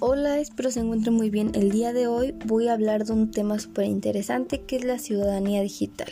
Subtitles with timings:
[0.00, 1.50] Hola, espero se encuentren muy bien.
[1.54, 5.00] El día de hoy voy a hablar de un tema súper interesante que es la
[5.00, 6.06] ciudadanía digital.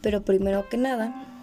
[0.00, 1.42] Pero primero que nada,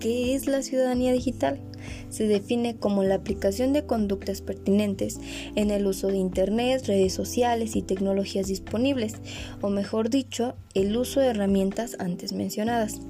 [0.00, 1.62] ¿qué es la ciudadanía digital?
[2.10, 5.18] Se define como la aplicación de conductas pertinentes
[5.54, 9.14] en el uso de Internet, redes sociales y tecnologías disponibles,
[9.62, 13.00] o mejor dicho, el uso de herramientas antes mencionadas.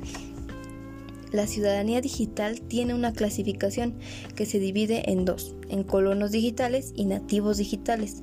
[1.34, 3.94] La ciudadanía digital tiene una clasificación
[4.36, 8.18] que se divide en dos, en colonos digitales y nativos digitales.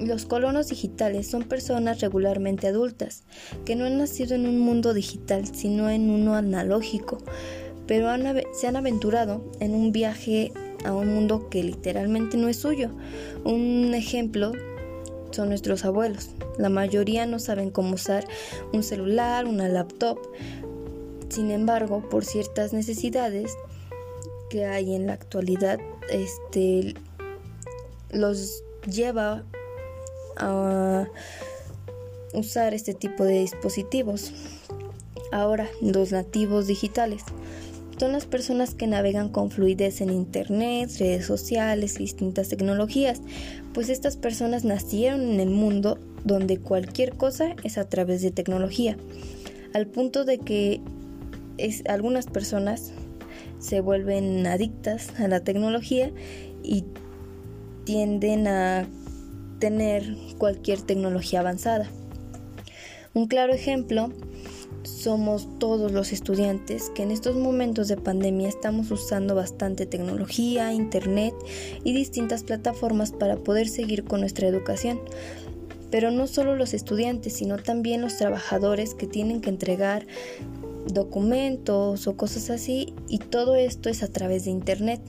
[0.00, 3.22] Los colonos digitales son personas regularmente adultas,
[3.64, 7.18] que no han nacido en un mundo digital, sino en uno analógico,
[7.86, 8.08] pero
[8.52, 10.50] se han aventurado en un viaje
[10.84, 12.90] a un mundo que literalmente no es suyo.
[13.44, 14.50] Un ejemplo
[15.30, 16.30] son nuestros abuelos.
[16.58, 18.26] La mayoría no saben cómo usar
[18.72, 20.18] un celular, una laptop,
[21.28, 23.52] sin embargo, por ciertas necesidades
[24.50, 25.78] que hay en la actualidad,
[26.10, 26.94] este
[28.10, 29.44] los lleva
[30.38, 31.06] a
[32.32, 34.32] usar este tipo de dispositivos.
[35.30, 37.22] Ahora, los nativos digitales
[37.98, 43.20] son las personas que navegan con fluidez en Internet, redes sociales distintas tecnologías,
[43.74, 48.96] pues estas personas nacieron en el mundo donde cualquier cosa es a través de tecnología,
[49.74, 50.80] al punto de que
[51.88, 52.92] algunas personas
[53.58, 56.12] se vuelven adictas a la tecnología
[56.62, 56.84] y
[57.84, 58.86] tienden a
[59.58, 61.90] tener cualquier tecnología avanzada.
[63.14, 64.12] Un claro ejemplo
[64.84, 71.34] somos todos los estudiantes que en estos momentos de pandemia estamos usando bastante tecnología, internet
[71.84, 75.00] y distintas plataformas para poder seguir con nuestra educación.
[75.90, 80.06] Pero no solo los estudiantes, sino también los trabajadores que tienen que entregar
[80.92, 85.00] documentos o cosas así y todo esto es a través de internet.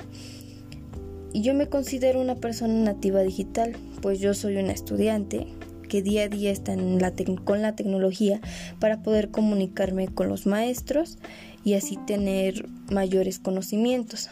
[1.34, 5.48] Y yo me considero una persona nativa digital, pues yo soy una estudiante
[5.90, 7.14] que día a día está en la
[7.44, 8.40] con la tecnología
[8.80, 11.18] para poder comunicarme con los maestros
[11.64, 14.30] y así tener mayores conocimientos.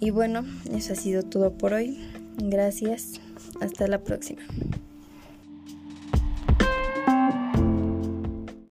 [0.00, 1.98] Y bueno, eso ha sido todo por hoy.
[2.38, 3.20] Gracias.
[3.60, 4.40] Hasta la próxima.